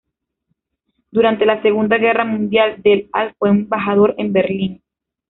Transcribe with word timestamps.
Durante 1.11 1.45
la 1.45 1.61
segunda 1.61 1.99
guerra 1.99 2.25
mundial, 2.25 2.81
del 2.81 3.07
al 3.13 3.35
fue 3.35 3.49
embajador 3.49 4.15
en 4.17 4.33
Berlín. 4.33 4.81